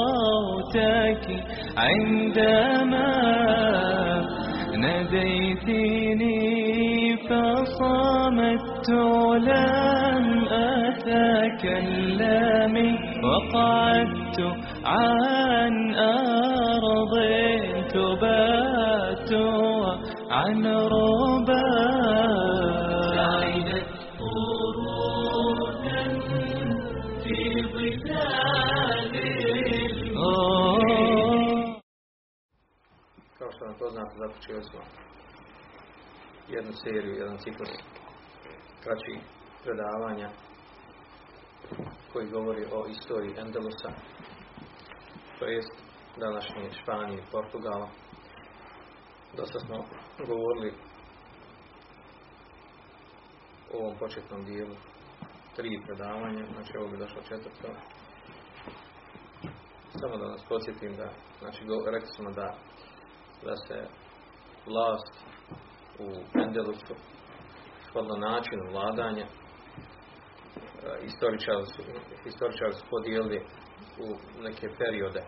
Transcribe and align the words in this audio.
صوتك 0.00 1.24
عندما 1.76 3.10
ناديتني 4.76 6.40
فصمت 7.28 8.88
لم 9.50 10.24
أتكلم 10.86 12.74
وقعدت 13.24 14.38
عن 14.84 15.74
أرض 15.94 17.14
تبات 17.92 19.32
عن 20.30 20.66
ربا 20.66 21.29
Kao 33.40 33.52
što 33.52 33.64
vam 33.64 33.74
poznato, 33.78 34.14
započeli 34.16 34.64
smo 34.64 34.80
jednu 36.48 36.72
seriju, 36.72 37.14
jedan 37.14 37.38
ciklus 37.38 37.70
kraćih 38.82 39.18
predavanja 39.62 40.30
koji 42.12 42.30
govori 42.30 42.64
o 42.72 42.86
istoriji 42.86 43.38
Endelusa, 43.38 43.90
to 45.38 45.44
jest 45.44 45.72
današnje 46.16 46.72
Španije 46.82 47.18
i 47.18 47.30
Portugala. 47.32 47.88
Dosta 49.36 49.58
smo 49.60 49.76
govorili 50.26 50.72
o 53.72 53.78
ovom 53.78 53.98
početnom 53.98 54.44
dijelu 54.44 54.76
tri 55.56 55.82
predavanja, 55.86 56.44
znači 56.54 56.76
ovo 56.78 56.88
bi 56.88 56.96
došlo 56.96 57.22
četvrto. 57.22 57.68
Samo 60.00 60.16
da 60.16 60.30
nas 60.30 60.44
podsjetim 60.48 60.96
da, 60.96 61.12
znači 61.40 61.64
rekli 61.92 62.08
smo 62.16 62.30
da 62.30 62.58
da 63.44 63.54
se 63.56 63.76
vlast 64.66 65.14
u 65.98 66.08
Endelusu 66.42 66.94
shodno 67.88 68.16
načinu 68.16 68.64
vladanja 68.72 69.26
e, 69.26 69.30
istoričari 71.08 71.64
su, 71.72 71.82
u 74.04 74.08
neke 74.42 74.66
periode. 74.78 75.22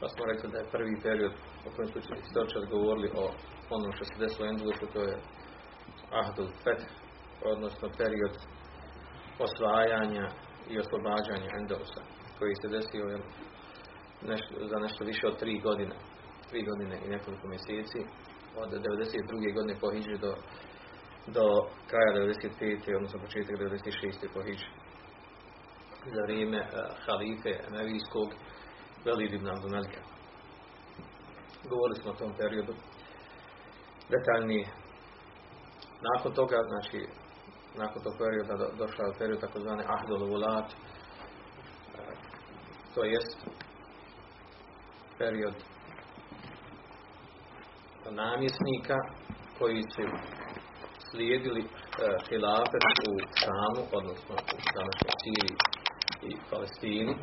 Pa 0.00 0.08
smo 0.08 0.22
rekli 0.30 0.50
da 0.50 0.58
je 0.58 0.72
prvi 0.76 0.94
period 1.02 1.32
o 1.66 1.68
kojem 1.74 1.88
su 1.92 1.98
istoričari 1.98 2.66
govorili 2.70 3.08
o 3.22 3.24
onom 3.74 3.92
što 3.92 4.04
se 4.04 4.14
desilo 4.18 4.46
u 4.46 4.50
Endelusu, 4.50 4.86
to 4.94 5.00
je 5.00 5.16
Ahdul 6.20 6.50
Feth, 6.62 6.88
odnosno 7.52 7.88
period 7.98 8.34
osvajanja 9.46 10.26
i 10.72 10.78
oslobađanja 10.82 11.48
Endelusa, 11.60 12.02
koji 12.38 12.54
se 12.54 12.68
desio 12.76 13.04
nešto, 14.30 14.54
za 14.70 14.78
nešto 14.84 15.04
više 15.04 15.26
od 15.26 15.36
tri 15.38 15.60
godine 15.60 15.94
tri 16.52 16.64
godine 16.64 16.96
i 17.04 17.08
nekoliko 17.08 17.48
mjeseci 17.48 18.00
od 18.56 18.70
92. 18.70 19.54
godine 19.54 19.74
po 19.80 19.90
Hidži 19.90 20.18
do, 20.18 20.32
do 21.26 21.44
kraja 21.90 22.10
95. 22.12 22.96
odnosno 22.96 23.20
početak 23.20 23.56
96. 23.56 24.34
po 24.34 24.42
Hidži 24.42 24.66
za 26.14 26.22
vrijeme 26.22 26.60
uh, 26.60 26.68
halife 27.06 27.52
Emevijskog 27.68 28.28
Velid 29.04 29.32
ibn 29.32 29.48
Abdumelka. 29.48 30.00
Govorili 31.70 32.00
smo 32.00 32.10
o 32.10 32.14
tom 32.14 32.32
periodu 32.36 32.74
detaljnije. 34.14 34.66
Nakon 36.08 36.34
toga, 36.34 36.58
znači, 36.68 37.06
nakon 37.76 38.02
tog 38.02 38.14
perioda 38.18 38.54
do, 38.56 38.66
došao 38.78 39.06
je 39.06 39.18
period 39.18 39.40
takozvane 39.40 39.84
Ahdul 39.86 40.28
Vulat, 40.28 40.66
uh, 40.66 40.74
to 42.94 43.04
jest 43.04 43.38
period 45.18 45.54
namjesnika 48.10 48.98
koji 49.58 49.82
su 49.82 50.02
slijedili 51.10 51.60
e, 51.60 51.66
hilafet 52.28 52.84
u 53.10 53.12
Šamu, 53.40 53.82
odnosno 53.98 54.34
u 54.56 54.58
današnjoj 54.78 55.14
Siriji 55.22 55.56
i 56.30 56.32
Palestini. 56.50 57.14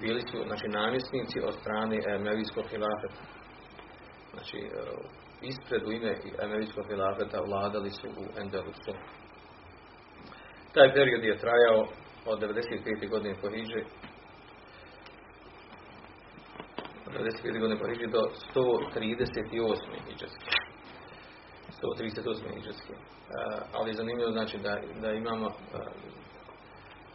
Bili 0.00 0.20
su 0.20 0.36
znači, 0.46 0.68
namjesnici 0.68 1.40
od 1.48 1.54
strane 1.60 1.96
Emevijskog 2.16 2.64
hilafeta. 2.72 3.22
Znači, 4.32 4.58
e, 4.58 4.70
ispred 5.42 5.82
u 5.86 5.92
ime 5.92 6.14
Emevijskog 6.42 6.84
hilafeta 6.86 7.40
vladali 7.40 7.90
su 7.90 8.08
u 8.22 8.24
Endelusu. 8.40 8.92
Taj 10.74 10.92
period 10.94 11.24
je 11.24 11.38
trajao 11.38 11.80
od 12.26 12.40
95. 12.40 13.10
godine 13.10 13.34
po 13.42 13.50
Hidži 13.50 13.82
95. 17.12 17.60
godine 17.60 17.78
po 17.78 17.86
do 18.16 18.22
138. 18.54 19.76
hidžarske. 20.08 20.50
138. 21.82 22.54
hidžarske. 22.54 22.94
Ali 23.72 23.90
je 23.90 23.94
zanimljivo 23.94 24.30
znači 24.30 24.58
da, 24.58 24.72
da 25.02 25.12
imamo 25.12 25.48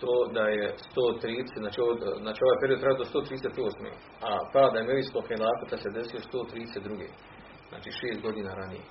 to 0.00 0.12
da 0.32 0.40
je 0.40 0.74
130, 0.96 1.58
znači, 1.58 1.80
ovo, 1.80 1.92
znači 2.24 2.40
ovaj 2.44 2.58
period 2.62 2.80
traja 2.80 2.96
do 3.02 3.04
138. 3.04 3.90
A 4.28 4.30
pad 4.52 4.76
Emevijskog 4.76 5.24
hilafeta 5.28 5.76
se 5.76 5.90
desio 5.98 6.20
132. 6.20 7.06
Znači 7.68 7.90
šest 8.00 8.20
godina 8.22 8.54
ranije. 8.54 8.82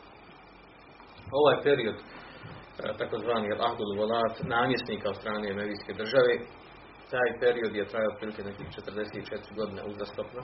Ovaj 1.39 1.57
period 1.63 1.95
takozvani 3.01 3.49
Ahdul 3.67 3.93
Volat, 3.97 4.35
namjesnika 4.43 5.09
od 5.09 5.15
strane 5.15 5.49
Emevijske 5.49 5.93
države, 6.01 6.33
taj 7.13 7.29
period 7.39 7.75
je 7.75 7.89
trajao 7.91 8.11
otprilike 8.13 8.43
nekih 8.43 8.67
44 8.67 9.55
godine 9.59 9.81
uzastopno. 9.91 10.41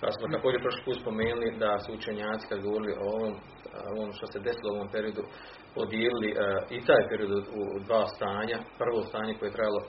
Pa 0.00 0.08
smo 0.10 0.24
također 0.36 0.60
prošli 0.60 0.82
put 0.84 0.98
spomenuli 1.00 1.58
da 1.62 1.78
su 1.78 1.88
učenjaci 1.92 2.48
kad 2.48 2.58
govorili 2.66 2.92
o 2.92 3.06
ovom, 3.16 3.34
ovom 3.96 4.10
što 4.16 4.26
se 4.26 4.38
desilo 4.46 4.68
u 4.70 4.76
ovom 4.76 4.90
periodu, 4.94 5.22
podijelili 5.74 6.30
uh, 6.32 6.38
i 6.76 6.78
taj 6.88 7.02
period 7.10 7.30
u, 7.60 7.62
dva 7.86 8.04
stanja. 8.14 8.58
Prvo 8.82 9.00
stanje 9.10 9.32
koje 9.38 9.48
je 9.48 9.56
trajalo 9.58 9.80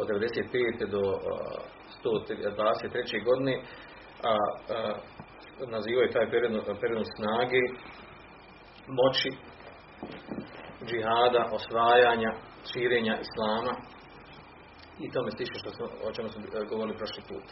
od 0.00 0.06
95. 0.08 0.90
do 0.94 1.02
uh, 1.08 1.20
123. 2.04 3.24
godine, 3.28 3.54
a 4.30 4.34
uh, 4.34 5.70
nazivaju 5.74 6.08
taj 6.12 6.30
period, 6.30 6.52
period 6.80 7.06
snage, 7.16 7.62
moći, 8.98 9.30
džihada, 10.88 11.42
osvajanja, 11.58 12.32
širenja 12.72 13.14
islama, 13.26 13.72
i 15.00 15.10
tome 15.10 15.30
slično 15.30 15.58
što 15.58 15.70
smo, 15.70 15.86
o 16.06 16.12
čemu 16.12 16.28
smo 16.28 16.42
govorili 16.70 16.98
prošli 16.98 17.22
put. 17.28 17.46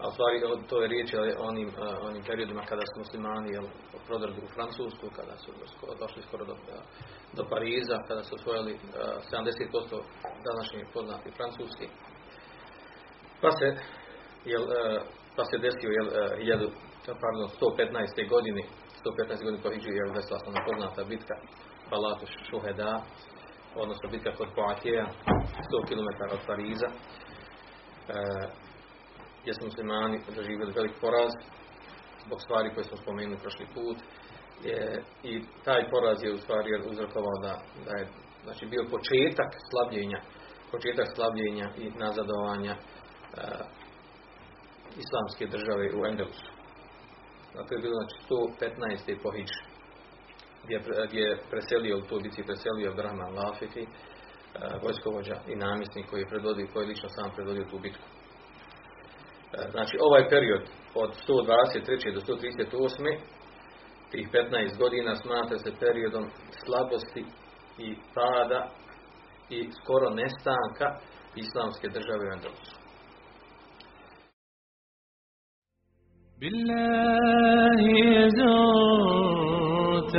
A 0.00 0.08
u 0.08 0.12
stvari 0.12 0.40
to 0.68 0.82
je 0.82 0.88
riječ 0.88 1.14
o 1.14 1.22
onim, 1.48 1.68
onim 2.08 2.22
periodima 2.22 2.62
kada 2.62 2.82
su 2.86 2.98
muslimani 2.98 3.52
jel, 3.52 3.66
prodrli 4.06 4.40
u 4.42 4.52
Francusku, 4.54 5.06
kada 5.16 5.36
su 5.42 5.50
došli 6.00 6.22
skoro 6.22 6.44
do, 6.44 6.56
do 7.36 7.42
Pariza, 7.50 7.96
kada 8.08 8.22
su 8.22 8.34
osvojili 8.34 8.78
70% 9.32 10.02
današnjih 10.48 10.86
poznati 10.94 11.30
francuski. 11.38 11.86
Pa 13.42 13.50
se, 13.58 13.66
jel, 14.44 14.64
pa 15.36 15.44
se 15.44 15.58
desio 15.58 15.90
jel, 16.48 16.58
1000, 16.58 16.70
pardon, 17.24 17.48
115. 17.60 18.28
godini, 18.28 18.64
115. 19.04 19.44
godini 19.44 19.62
po 19.62 19.68
desila 20.14 20.38
se 20.38 20.64
poznata 20.68 21.04
bitka 21.04 21.34
Palatu 21.90 22.26
Šuheda, 22.50 23.02
odnosno 23.76 24.10
bitka 24.10 24.32
kod 24.36 24.48
Poatija, 24.54 25.06
100 25.68 25.88
km 25.88 26.34
od 26.34 26.40
Pariza, 26.46 26.86
e, 26.86 26.92
gdje 29.42 29.54
su 29.54 29.64
muslimani 29.64 30.20
doživjeli 30.36 30.72
velik 30.72 30.92
poraz 31.00 31.32
zbog 32.26 32.40
stvari 32.42 32.74
koje 32.74 32.84
smo 32.84 32.96
spomenuli 32.96 33.38
prošli 33.38 33.66
put. 33.74 33.98
Je, 34.64 35.02
I 35.22 35.44
taj 35.64 35.90
poraz 35.90 36.22
je 36.22 36.32
u 36.32 36.38
stvari 36.38 36.70
uzrokovao 36.90 37.36
da, 37.42 37.52
je 37.98 38.06
znači, 38.44 38.66
bio 38.66 38.84
početak 38.90 39.50
slabljenja, 39.70 40.20
početak 40.70 41.06
slabljenja 41.14 41.70
i 41.76 41.90
nazadovanja 41.90 42.72
e, 42.72 42.78
islamske 45.02 45.46
države 45.46 45.84
u 45.98 46.06
Endelusu. 46.06 46.50
To 47.52 47.74
je 47.74 47.82
bilo 47.82 47.94
znači 48.00 48.16
115. 48.28 49.22
po 49.22 49.30
Hidži 49.32 49.69
gdje, 50.63 50.77
gdje 51.07 51.19
je 51.19 51.41
preselio 51.49 51.97
u 51.97 52.01
toj 52.01 52.19
bici 52.23 52.43
preselio 52.43 52.89
Abdurrahman 52.89 53.35
Lafiti 53.35 53.87
vojskovođa 54.83 55.35
i 55.47 55.55
namjesnik 55.55 56.09
koji 56.09 56.21
je 56.21 56.29
predvodio, 56.29 56.67
koji 56.73 56.83
je 56.83 56.87
lično 56.87 57.09
sam 57.09 57.31
predvodio 57.35 57.65
tu 57.71 57.79
bitku. 57.79 58.03
E, 59.53 59.71
znači 59.71 59.97
ovaj 59.99 60.29
period 60.29 60.63
od 60.95 61.11
123. 61.27 62.13
do 62.13 62.21
138. 62.21 63.17
tih 64.11 64.29
15 64.31 64.77
godina 64.77 65.15
smatra 65.15 65.57
se 65.57 65.71
periodom 65.79 66.29
slabosti 66.65 67.25
i 67.77 67.95
pada 68.15 68.69
i 69.49 69.69
skoro 69.83 70.09
nestanka 70.09 70.87
islamske 71.35 71.87
države 71.87 72.29
u 72.29 72.33
Andalusu. 72.33 72.85
بالله 76.41 77.85
زرت 78.18 78.18